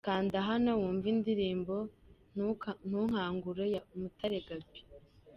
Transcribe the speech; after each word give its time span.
Kanda 0.07 0.37
hano 0.47 0.69
wumve 0.81 1.07
indirimbo’Ntunkangure’ya 1.15 3.81
Umuatre 3.93 4.37
Gaby. 4.47 4.79